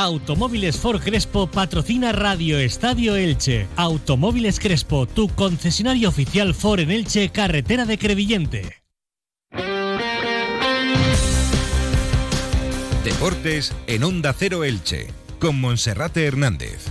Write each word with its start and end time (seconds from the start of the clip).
Automóviles 0.00 0.76
For 0.76 1.00
Crespo 1.00 1.48
patrocina 1.48 2.12
Radio 2.12 2.56
Estadio 2.56 3.16
Elche. 3.16 3.66
Automóviles 3.74 4.60
Crespo, 4.60 5.06
tu 5.06 5.28
concesionario 5.28 6.08
oficial 6.08 6.54
For 6.54 6.78
en 6.78 6.92
Elche, 6.92 7.30
carretera 7.30 7.84
de 7.84 7.98
Crevillente. 7.98 8.76
Deportes 13.02 13.74
en 13.88 14.04
Onda 14.04 14.32
Cero 14.38 14.62
Elche, 14.62 15.08
con 15.40 15.60
Monserrate 15.60 16.24
Hernández. 16.24 16.86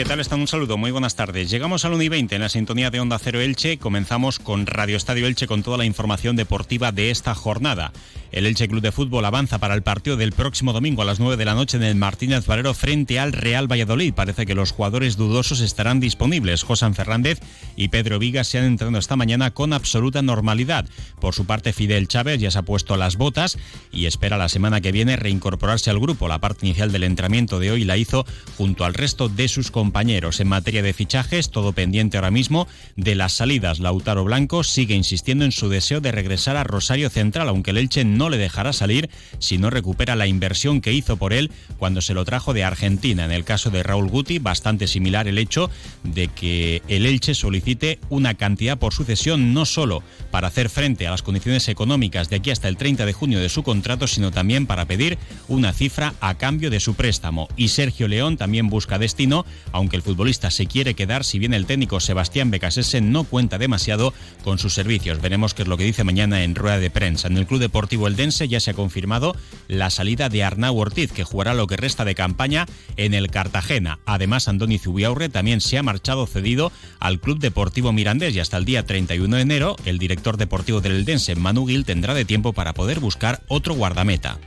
¿Qué 0.00 0.06
tal 0.06 0.18
están? 0.18 0.40
Un 0.40 0.48
saludo, 0.48 0.78
muy 0.78 0.92
buenas 0.92 1.14
tardes. 1.14 1.50
Llegamos 1.50 1.84
al 1.84 1.92
1 1.92 2.04
y 2.04 2.08
20 2.08 2.34
en 2.34 2.40
la 2.40 2.48
sintonía 2.48 2.90
de 2.90 3.00
Onda 3.00 3.18
Cero 3.18 3.38
Elche. 3.38 3.76
Comenzamos 3.76 4.38
con 4.38 4.64
Radio 4.64 4.96
Estadio 4.96 5.26
Elche 5.26 5.46
con 5.46 5.62
toda 5.62 5.76
la 5.76 5.84
información 5.84 6.36
deportiva 6.36 6.90
de 6.90 7.10
esta 7.10 7.34
jornada. 7.34 7.92
El 8.32 8.46
Elche 8.46 8.68
Club 8.68 8.80
de 8.80 8.92
Fútbol 8.92 9.24
avanza 9.24 9.58
para 9.58 9.74
el 9.74 9.82
partido 9.82 10.16
del 10.16 10.32
próximo 10.32 10.72
domingo 10.72 11.02
a 11.02 11.04
las 11.04 11.18
9 11.18 11.36
de 11.36 11.44
la 11.44 11.54
noche 11.54 11.76
en 11.76 11.82
el 11.82 11.96
Martínez 11.96 12.46
Valero 12.46 12.72
frente 12.74 13.18
al 13.18 13.32
Real 13.32 13.70
Valladolid. 13.70 14.14
Parece 14.14 14.46
que 14.46 14.54
los 14.54 14.70
jugadores 14.70 15.16
dudosos 15.16 15.60
estarán 15.60 16.00
disponibles. 16.00 16.62
José 16.62 16.90
Fernández 16.94 17.40
y 17.76 17.88
Pedro 17.88 18.18
Vigas 18.18 18.46
se 18.46 18.58
han 18.58 18.64
entrenado 18.64 19.00
esta 19.00 19.16
mañana 19.16 19.50
con 19.50 19.72
absoluta 19.74 20.22
normalidad. 20.22 20.86
Por 21.20 21.34
su 21.34 21.44
parte, 21.44 21.74
Fidel 21.74 22.08
Chávez 22.08 22.40
ya 22.40 22.50
se 22.50 22.58
ha 22.58 22.62
puesto 22.62 22.96
las 22.96 23.16
botas 23.16 23.58
y 23.92 24.06
espera 24.06 24.38
la 24.38 24.48
semana 24.48 24.80
que 24.80 24.92
viene 24.92 25.16
reincorporarse 25.16 25.90
al 25.90 26.00
grupo. 26.00 26.28
La 26.28 26.38
parte 26.38 26.64
inicial 26.66 26.92
del 26.92 27.04
entrenamiento 27.04 27.58
de 27.58 27.72
hoy 27.72 27.84
la 27.84 27.98
hizo 27.98 28.24
junto 28.56 28.84
al 28.84 28.94
resto 28.94 29.28
de 29.28 29.48
sus 29.48 29.70
compañeros. 29.70 29.89
En 29.92 30.48
materia 30.48 30.82
de 30.82 30.92
fichajes, 30.92 31.50
todo 31.50 31.72
pendiente 31.72 32.16
ahora 32.16 32.30
mismo 32.30 32.66
de 32.96 33.14
las 33.14 33.32
salidas. 33.32 33.80
Lautaro 33.80 34.24
Blanco 34.24 34.62
sigue 34.62 34.94
insistiendo 34.94 35.44
en 35.44 35.52
su 35.52 35.68
deseo 35.68 36.00
de 36.00 36.12
regresar 36.12 36.56
a 36.56 36.64
Rosario 36.64 37.10
Central, 37.10 37.48
aunque 37.48 37.72
el 37.72 37.78
Elche 37.78 38.04
no 38.04 38.30
le 38.30 38.38
dejará 38.38 38.72
salir 38.72 39.10
si 39.38 39.58
no 39.58 39.68
recupera 39.68 40.16
la 40.16 40.26
inversión 40.26 40.80
que 40.80 40.92
hizo 40.92 41.16
por 41.16 41.32
él 41.32 41.50
cuando 41.78 42.00
se 42.00 42.14
lo 42.14 42.24
trajo 42.24 42.54
de 42.54 42.64
Argentina. 42.64 43.24
En 43.24 43.32
el 43.32 43.44
caso 43.44 43.70
de 43.70 43.82
Raúl 43.82 44.08
Guti, 44.08 44.38
bastante 44.38 44.86
similar 44.86 45.28
el 45.28 45.38
hecho 45.38 45.70
de 46.04 46.28
que 46.28 46.82
el 46.88 47.04
Elche 47.04 47.34
solicite 47.34 47.98
una 48.08 48.34
cantidad 48.34 48.78
por 48.78 48.94
sucesión 48.94 49.52
no 49.52 49.66
solo 49.66 50.02
para 50.30 50.48
hacer 50.48 50.70
frente 50.70 51.06
a 51.06 51.10
las 51.10 51.22
condiciones 51.22 51.68
económicas 51.68 52.30
de 52.30 52.36
aquí 52.36 52.50
hasta 52.50 52.68
el 52.68 52.76
30 52.76 53.06
de 53.06 53.12
junio 53.12 53.40
de 53.40 53.48
su 53.48 53.62
contrato, 53.62 54.06
sino 54.06 54.30
también 54.30 54.66
para 54.66 54.86
pedir 54.86 55.18
una 55.48 55.72
cifra 55.72 56.14
a 56.20 56.38
cambio 56.38 56.70
de 56.70 56.80
su 56.80 56.94
préstamo. 56.94 57.48
Y 57.56 57.68
Sergio 57.68 58.08
León 58.08 58.36
también 58.36 58.68
busca 58.68 58.98
destino, 58.98 59.44
aunque 59.72 59.96
el 59.96 60.02
futbolista 60.02 60.50
se 60.50 60.66
quiere 60.66 60.94
quedar, 60.94 61.24
si 61.24 61.38
bien 61.38 61.54
el 61.54 61.66
técnico 61.66 62.00
Sebastián 62.00 62.50
Becasese 62.50 63.00
no 63.00 63.24
cuenta 63.24 63.58
demasiado 63.58 64.14
con 64.44 64.58
sus 64.58 64.74
servicios. 64.74 65.20
Veremos 65.20 65.54
qué 65.54 65.62
es 65.62 65.68
lo 65.68 65.76
que 65.76 65.84
dice 65.84 66.04
mañana 66.04 66.42
en 66.42 66.54
rueda 66.54 66.78
de 66.78 66.90
prensa. 66.90 67.28
En 67.28 67.36
el 67.36 67.46
Club 67.46 67.60
Deportivo 67.60 68.06
Eldense 68.06 68.48
ya 68.48 68.60
se 68.60 68.70
ha 68.70 68.74
confirmado 68.74 69.36
la 69.68 69.90
salida 69.90 70.28
de 70.28 70.44
Arnau 70.44 70.78
Ortiz, 70.78 71.12
que 71.12 71.24
jugará 71.24 71.54
lo 71.54 71.66
que 71.66 71.76
resta 71.76 72.04
de 72.04 72.14
campaña 72.14 72.66
en 72.96 73.14
el 73.14 73.30
Cartagena. 73.30 74.00
Además, 74.06 74.48
Andoni 74.48 74.78
Zubiaurre 74.78 75.28
también 75.28 75.60
se 75.60 75.78
ha 75.78 75.82
marchado 75.82 76.26
cedido 76.26 76.72
al 76.98 77.20
Club 77.20 77.38
Deportivo 77.38 77.92
Mirandés 77.92 78.34
y 78.34 78.40
hasta 78.40 78.56
el 78.56 78.64
día 78.64 78.84
31 78.84 79.36
de 79.36 79.42
enero 79.42 79.76
el 79.84 79.98
director 79.98 80.36
deportivo 80.36 80.80
del 80.80 80.92
Eldense, 80.92 81.34
Manu 81.36 81.66
Gil, 81.66 81.84
tendrá 81.84 82.14
de 82.14 82.24
tiempo 82.24 82.52
para 82.52 82.74
poder 82.74 83.00
buscar 83.00 83.42
otro 83.48 83.74
guardameta. 83.74 84.38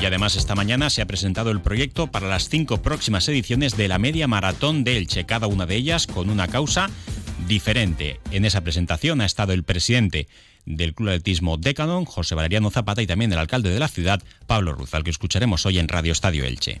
Y 0.00 0.06
además 0.06 0.36
esta 0.36 0.54
mañana 0.54 0.90
se 0.90 1.02
ha 1.02 1.06
presentado 1.06 1.50
el 1.50 1.60
proyecto 1.60 2.06
para 2.06 2.28
las 2.28 2.48
cinco 2.48 2.82
próximas 2.82 3.28
ediciones 3.28 3.76
de 3.76 3.88
la 3.88 3.98
Media 3.98 4.28
Maratón 4.28 4.84
de 4.84 4.96
Elche, 4.96 5.26
cada 5.26 5.48
una 5.48 5.66
de 5.66 5.74
ellas 5.74 6.06
con 6.06 6.30
una 6.30 6.46
causa 6.46 6.88
diferente. 7.48 8.20
En 8.30 8.44
esa 8.44 8.60
presentación 8.60 9.20
ha 9.20 9.26
estado 9.26 9.52
el 9.52 9.64
presidente 9.64 10.28
del 10.66 10.94
Club 10.94 11.08
Atletismo 11.08 11.56
Decadon, 11.56 12.04
José 12.04 12.34
Valeriano 12.34 12.70
Zapata, 12.70 13.02
y 13.02 13.06
también 13.06 13.32
el 13.32 13.38
alcalde 13.38 13.70
de 13.70 13.78
la 13.80 13.88
ciudad, 13.88 14.22
Pablo 14.46 14.72
Ruz, 14.72 14.94
al 14.94 15.02
que 15.02 15.10
escucharemos 15.10 15.66
hoy 15.66 15.78
en 15.78 15.88
Radio 15.88 16.12
Estadio 16.12 16.44
Elche. 16.44 16.80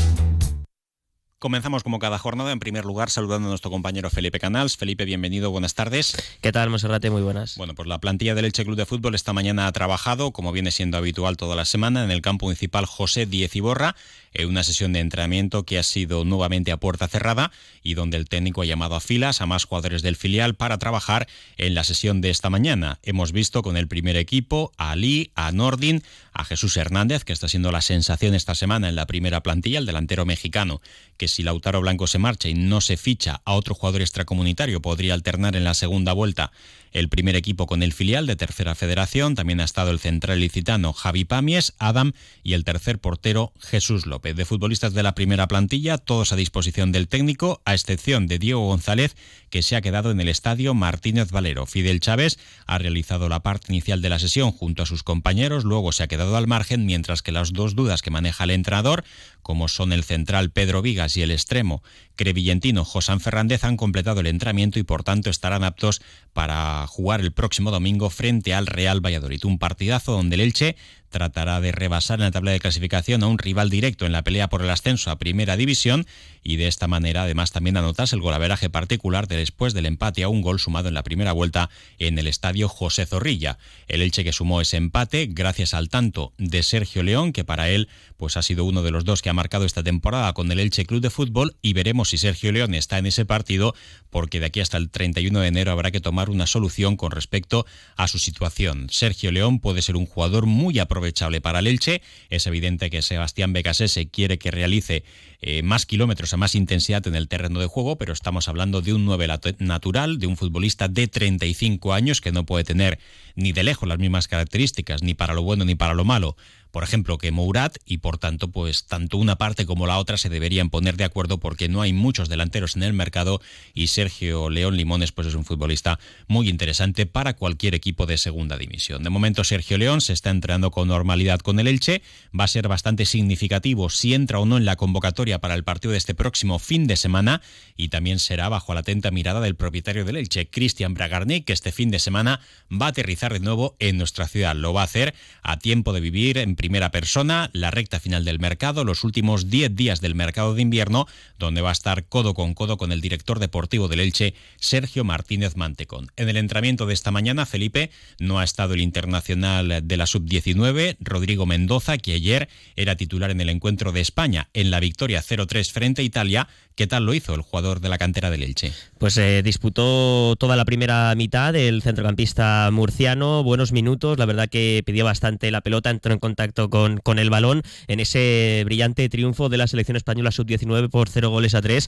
Comenzamos 1.41 1.81
como 1.81 1.97
cada 1.97 2.19
jornada, 2.19 2.51
en 2.51 2.59
primer 2.59 2.85
lugar 2.85 3.09
saludando 3.09 3.47
a 3.47 3.49
nuestro 3.49 3.71
compañero 3.71 4.11
Felipe 4.11 4.39
Canals. 4.39 4.77
Felipe, 4.77 5.05
bienvenido, 5.05 5.49
buenas 5.49 5.73
tardes. 5.73 6.15
¿Qué 6.39 6.51
tal, 6.51 6.69
Monserrate? 6.69 7.09
Muy 7.09 7.23
buenas. 7.23 7.57
Bueno, 7.57 7.73
pues 7.73 7.87
la 7.87 7.97
plantilla 7.97 8.35
del 8.35 8.45
Elche 8.45 8.63
Club 8.63 8.75
de 8.75 8.85
Fútbol 8.85 9.15
esta 9.15 9.33
mañana 9.33 9.65
ha 9.65 9.71
trabajado, 9.71 10.33
como 10.33 10.51
viene 10.51 10.69
siendo 10.69 10.99
habitual 10.99 11.37
toda 11.37 11.55
la 11.55 11.65
semana, 11.65 12.03
en 12.03 12.11
el 12.11 12.21
campo 12.21 12.45
municipal 12.45 12.85
José 12.85 13.25
Diez 13.25 13.55
Iborra, 13.55 13.95
en 14.35 14.49
una 14.49 14.63
sesión 14.63 14.93
de 14.93 14.99
entrenamiento 14.99 15.63
que 15.63 15.79
ha 15.79 15.83
sido 15.83 16.25
nuevamente 16.25 16.71
a 16.71 16.77
puerta 16.77 17.07
cerrada 17.07 17.51
y 17.81 17.95
donde 17.95 18.17
el 18.17 18.29
técnico 18.29 18.61
ha 18.61 18.65
llamado 18.65 18.93
a 18.93 18.99
filas 18.99 19.41
a 19.41 19.47
más 19.47 19.65
jugadores 19.65 20.03
del 20.03 20.17
filial 20.17 20.53
para 20.53 20.77
trabajar 20.77 21.27
en 21.57 21.73
la 21.73 21.83
sesión 21.83 22.21
de 22.21 22.29
esta 22.29 22.51
mañana. 22.51 22.99
Hemos 23.01 23.31
visto 23.31 23.63
con 23.63 23.77
el 23.77 23.87
primer 23.87 24.15
equipo 24.15 24.71
a 24.77 24.91
Ali, 24.91 25.31
a 25.33 25.51
Nordin, 25.51 26.03
a 26.33 26.45
Jesús 26.45 26.77
Hernández, 26.77 27.23
que 27.23 27.33
está 27.33 27.49
siendo 27.49 27.71
la 27.71 27.81
sensación 27.81 28.35
esta 28.35 28.53
semana 28.53 28.87
en 28.87 28.95
la 28.95 29.07
primera 29.07 29.41
plantilla, 29.41 29.79
el 29.79 29.85
delantero 29.85 30.25
mexicano, 30.25 30.81
que 31.17 31.27
si 31.31 31.43
Lautaro 31.43 31.81
Blanco 31.81 32.07
se 32.07 32.19
marcha 32.19 32.49
y 32.49 32.53
no 32.53 32.81
se 32.81 32.97
ficha 32.97 33.41
a 33.45 33.53
otro 33.53 33.75
jugador 33.75 34.01
extracomunitario, 34.01 34.81
podría 34.81 35.13
alternar 35.13 35.55
en 35.55 35.63
la 35.63 35.73
segunda 35.73 36.13
vuelta 36.13 36.51
el 36.91 37.09
primer 37.09 37.35
equipo 37.35 37.67
con 37.67 37.83
el 37.83 37.93
filial 37.93 38.27
de 38.27 38.35
Tercera 38.35 38.75
Federación. 38.75 39.35
También 39.35 39.61
ha 39.61 39.65
estado 39.65 39.91
el 39.91 39.99
central 39.99 40.39
licitano 40.39 40.93
Javi 40.93 41.25
Pamies, 41.25 41.73
Adam 41.79 42.11
y 42.43 42.53
el 42.53 42.63
tercer 42.63 42.99
portero 42.99 43.53
Jesús 43.59 44.05
López. 44.05 44.35
De 44.35 44.45
futbolistas 44.45 44.93
de 44.93 45.03
la 45.03 45.15
primera 45.15 45.47
plantilla, 45.47 45.97
todos 45.97 46.33
a 46.33 46.35
disposición 46.35 46.91
del 46.91 47.07
técnico, 47.07 47.61
a 47.65 47.73
excepción 47.73 48.27
de 48.27 48.39
Diego 48.39 48.67
González, 48.67 49.15
que 49.49 49.61
se 49.61 49.75
ha 49.75 49.81
quedado 49.81 50.11
en 50.11 50.19
el 50.19 50.27
estadio 50.27 50.73
Martínez 50.73 51.31
Valero. 51.31 51.65
Fidel 51.65 51.99
Chávez 51.99 52.37
ha 52.65 52.77
realizado 52.77 53.29
la 53.29 53.41
parte 53.41 53.71
inicial 53.71 54.01
de 54.01 54.09
la 54.09 54.19
sesión 54.19 54.51
junto 54.51 54.83
a 54.83 54.85
sus 54.85 55.03
compañeros, 55.03 55.63
luego 55.63 55.91
se 55.91 56.03
ha 56.03 56.07
quedado 56.07 56.35
al 56.35 56.47
margen, 56.47 56.85
mientras 56.85 57.21
que 57.21 57.31
las 57.31 57.53
dos 57.53 57.75
dudas 57.75 58.01
que 58.01 58.11
maneja 58.11 58.43
el 58.43 58.51
entrenador, 58.51 59.03
como 59.41 59.67
son 59.67 59.93
el 59.93 60.03
central 60.03 60.51
Pedro 60.51 60.81
Vigas 60.81 61.15
y 61.17 61.20
el 61.21 61.31
extremo 61.31 61.83
crevillentino 62.15 62.85
Josán 62.85 63.19
Fernández, 63.19 63.63
han 63.63 63.77
completado 63.77 64.19
el 64.19 64.27
entrenamiento 64.27 64.79
y 64.79 64.83
por 64.83 65.03
tanto 65.03 65.29
estarán 65.29 65.63
aptos 65.63 66.01
para 66.33 66.85
jugar 66.87 67.21
el 67.21 67.31
próximo 67.31 67.71
domingo 67.71 68.09
frente 68.09 68.53
al 68.53 68.67
Real 68.67 69.03
Valladolid. 69.03 69.43
Un 69.45 69.59
partidazo 69.59 70.11
donde 70.11 70.35
el 70.35 70.41
Elche 70.41 70.75
tratará 71.11 71.61
de 71.61 71.71
rebasar 71.71 72.19
en 72.19 72.25
la 72.25 72.31
tabla 72.31 72.51
de 72.51 72.59
clasificación 72.59 73.21
a 73.21 73.27
un 73.27 73.37
rival 73.37 73.69
directo 73.69 74.05
en 74.05 74.11
la 74.11 74.23
pelea 74.23 74.49
por 74.49 74.63
el 74.63 74.69
ascenso 74.69 75.11
a 75.11 75.19
Primera 75.19 75.57
División 75.57 76.07
y 76.43 76.55
de 76.55 76.67
esta 76.67 76.87
manera 76.87 77.23
además 77.23 77.51
también 77.51 77.77
anotarse 77.77 78.15
el 78.15 78.21
golaveraje 78.21 78.69
particular 78.69 79.27
de 79.27 79.37
después 79.37 79.73
del 79.73 79.85
empate 79.85 80.23
a 80.23 80.29
un 80.29 80.41
gol 80.41 80.59
sumado 80.59 80.87
en 80.87 80.95
la 80.95 81.03
primera 81.03 81.33
vuelta 81.33 81.69
en 81.99 82.17
el 82.17 82.27
estadio 82.27 82.67
José 82.67 83.05
Zorrilla. 83.05 83.59
El 83.87 84.01
Elche 84.01 84.23
que 84.23 84.33
sumó 84.33 84.61
ese 84.61 84.77
empate 84.77 85.27
gracias 85.29 85.73
al 85.73 85.89
tanto 85.89 86.33
de 86.37 86.63
Sergio 86.63 87.03
León, 87.03 87.33
que 87.33 87.43
para 87.43 87.69
él 87.69 87.89
pues 88.17 88.37
ha 88.37 88.41
sido 88.41 88.65
uno 88.65 88.81
de 88.81 88.91
los 88.91 89.05
dos 89.05 89.21
que 89.21 89.29
ha 89.29 89.33
marcado 89.33 89.65
esta 89.65 89.83
temporada 89.83 90.33
con 90.33 90.51
el 90.51 90.59
Elche 90.59 90.85
Club 90.85 91.01
de 91.01 91.09
Fútbol 91.09 91.55
y 91.61 91.73
veremos 91.73 92.09
si 92.09 92.17
Sergio 92.17 92.51
León 92.51 92.73
está 92.73 92.97
en 92.97 93.05
ese 93.05 93.25
partido 93.25 93.75
porque 94.09 94.39
de 94.39 94.47
aquí 94.47 94.61
hasta 94.61 94.77
el 94.77 94.89
31 94.89 95.39
de 95.39 95.47
enero 95.47 95.71
habrá 95.71 95.91
que 95.91 96.01
tomar 96.01 96.29
una 96.29 96.47
solución 96.47 96.97
con 96.97 97.11
respecto 97.11 97.65
a 97.95 98.07
su 98.07 98.19
situación. 98.19 98.87
Sergio 98.89 99.31
León 99.31 99.59
puede 99.59 99.81
ser 99.81 99.95
un 99.95 100.05
jugador 100.05 100.45
muy 100.45 100.79
aprovechable 101.01 101.41
para 101.41 101.61
el. 101.61 102.01
Es 102.29 102.45
evidente 102.45 102.91
que 102.91 103.01
Sebastián 103.01 103.53
Becasese 103.53 104.07
quiere 104.07 104.37
que 104.37 104.51
realice 104.51 105.03
eh, 105.41 105.63
más 105.63 105.87
kilómetros 105.87 106.31
a 106.33 106.37
más 106.37 106.53
intensidad 106.53 107.05
en 107.07 107.15
el 107.15 107.27
terreno 107.27 107.59
de 107.59 107.65
juego, 107.65 107.97
pero 107.97 108.13
estamos 108.13 108.47
hablando 108.47 108.81
de 108.81 108.93
un 108.93 109.05
9 109.05 109.27
natural, 109.57 110.19
de 110.19 110.27
un 110.27 110.37
futbolista 110.37 110.87
de 110.87 111.07
35 111.07 111.93
años 111.93 112.21
que 112.21 112.31
no 112.31 112.45
puede 112.45 112.63
tener 112.63 112.99
ni 113.35 113.51
de 113.51 113.63
lejos 113.63 113.89
las 113.89 113.97
mismas 113.97 114.27
características, 114.27 115.01
ni 115.01 115.15
para 115.15 115.33
lo 115.33 115.41
bueno 115.41 115.65
ni 115.65 115.73
para 115.73 115.95
lo 115.95 116.05
malo 116.05 116.35
por 116.71 116.83
ejemplo, 116.83 117.17
que 117.17 117.31
Mourad 117.31 117.73
y 117.85 117.97
por 117.97 118.17
tanto, 118.17 118.49
pues 118.49 118.85
tanto 118.85 119.17
una 119.17 119.37
parte 119.37 119.65
como 119.65 119.87
la 119.87 119.97
otra 119.97 120.17
se 120.17 120.29
deberían 120.29 120.69
poner 120.69 120.97
de 120.97 121.03
acuerdo 121.03 121.39
porque 121.39 121.67
no 121.67 121.81
hay 121.81 121.93
muchos 121.93 122.29
delanteros 122.29 122.75
en 122.75 122.83
el 122.83 122.93
mercado 122.93 123.41
y 123.73 123.87
Sergio 123.87 124.49
León 124.49 124.77
Limones 124.77 125.11
pues 125.11 125.27
es 125.27 125.35
un 125.35 125.45
futbolista 125.45 125.99
muy 126.27 126.47
interesante 126.47 127.05
para 127.05 127.33
cualquier 127.33 127.75
equipo 127.75 128.05
de 128.05 128.17
segunda 128.17 128.57
división. 128.57 129.03
De 129.03 129.09
momento 129.09 129.43
Sergio 129.43 129.77
León 129.77 130.01
se 130.01 130.13
está 130.13 130.29
entrenando 130.29 130.71
con 130.71 130.87
normalidad 130.87 131.39
con 131.39 131.59
el 131.59 131.67
Elche, 131.67 132.01
va 132.37 132.45
a 132.45 132.47
ser 132.47 132.67
bastante 132.67 133.05
significativo 133.05 133.89
si 133.89 134.13
entra 134.13 134.39
o 134.39 134.45
no 134.45 134.57
en 134.57 134.65
la 134.65 134.75
convocatoria 134.75 134.91
convocatoria 134.91 135.39
para 135.39 135.55
el 135.55 135.63
partido 135.63 135.93
de 135.93 135.97
este 135.97 136.13
próximo 136.13 136.59
fin 136.59 136.85
de 136.85 136.95
semana 136.95 137.41
y 137.75 137.87
también 137.89 138.19
será 138.19 138.49
bajo 138.49 138.73
la 138.73 138.81
atenta 138.81 139.09
mirada 139.09 139.39
del 139.39 139.55
propietario 139.55 140.05
del 140.05 140.17
Elche, 140.17 140.47
Cristian 140.49 140.93
Bragarnik, 140.93 141.45
que 141.45 141.53
este 141.53 141.71
fin 141.71 141.89
de 141.89 141.97
semana 141.97 142.39
va 142.69 142.87
a 142.87 142.89
aterrizar 142.89 143.33
de 143.33 143.39
nuevo 143.39 143.75
en 143.79 143.97
nuestra 143.97 144.27
ciudad. 144.27 144.55
Lo 144.55 144.73
va 144.73 144.81
a 144.81 144.83
hacer 144.83 145.15
a 145.41 145.57
tiempo 145.57 145.91
de 145.93 146.01
vivir 146.01 146.37
en 146.37 146.55
primera 146.61 146.91
persona 146.91 147.49
la 147.53 147.71
recta 147.71 147.99
final 147.99 148.23
del 148.23 148.37
mercado, 148.37 148.83
los 148.83 149.03
últimos 149.03 149.49
10 149.49 149.75
días 149.75 149.99
del 149.99 150.13
mercado 150.13 150.53
de 150.53 150.61
invierno, 150.61 151.07
donde 151.39 151.61
va 151.61 151.69
a 151.69 151.71
estar 151.71 152.05
codo 152.05 152.35
con 152.35 152.53
codo 152.53 152.77
con 152.77 152.91
el 152.91 153.01
director 153.01 153.39
deportivo 153.39 153.87
del 153.87 153.99
Elche, 153.99 154.35
Sergio 154.59 155.03
Martínez 155.03 155.57
Mantecón. 155.57 156.11
En 156.17 156.29
el 156.29 156.37
entrenamiento 156.37 156.85
de 156.85 156.93
esta 156.93 157.09
mañana, 157.09 157.47
Felipe, 157.47 157.89
no 158.19 158.37
ha 158.37 158.43
estado 158.43 158.75
el 158.75 158.81
internacional 158.81 159.81
de 159.81 159.97
la 159.97 160.05
sub-19, 160.05 160.97
Rodrigo 160.99 161.47
Mendoza, 161.47 161.97
que 161.97 162.13
ayer 162.13 162.47
era 162.75 162.95
titular 162.95 163.31
en 163.31 163.41
el 163.41 163.49
encuentro 163.49 163.91
de 163.91 164.01
España 164.01 164.49
en 164.53 164.69
la 164.69 164.79
victoria 164.79 165.23
0-3 165.23 165.71
frente 165.71 166.03
a 166.03 166.05
Italia, 166.05 166.47
¿Qué 166.75 166.87
tal 166.87 167.05
lo 167.05 167.13
hizo 167.13 167.35
el 167.35 167.41
jugador 167.41 167.81
de 167.81 167.89
la 167.89 167.97
cantera 167.97 168.29
del 168.29 168.43
Elche? 168.43 168.71
Pues 168.97 169.17
eh, 169.17 169.41
disputó 169.43 170.35
toda 170.37 170.55
la 170.55 170.65
primera 170.65 171.13
mitad 171.15 171.55
el 171.55 171.81
centrocampista 171.81 172.69
murciano, 172.71 173.43
buenos 173.43 173.71
minutos, 173.71 174.17
la 174.17 174.25
verdad 174.25 174.47
que 174.49 174.81
pidió 174.85 175.05
bastante 175.05 175.51
la 175.51 175.61
pelota, 175.61 175.89
entró 175.89 176.13
en 176.13 176.19
contacto 176.19 176.69
con, 176.69 176.97
con 176.97 177.19
el 177.19 177.29
balón 177.29 177.61
en 177.87 177.99
ese 177.99 178.63
brillante 178.65 179.07
triunfo 179.09 179.49
de 179.49 179.57
la 179.57 179.67
selección 179.67 179.97
española 179.97 180.31
sub-19 180.31 180.89
por 180.89 181.09
0 181.09 181.29
goles 181.29 181.55
a 181.55 181.61
3 181.61 181.87